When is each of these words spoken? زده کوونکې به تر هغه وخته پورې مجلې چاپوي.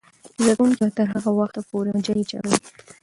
زده 0.41 0.53
کوونکې 0.57 0.83
به 0.87 0.91
تر 0.97 1.07
هغه 1.13 1.29
وخته 1.39 1.59
پورې 1.69 1.89
مجلې 1.97 2.23
چاپوي. 2.29 2.57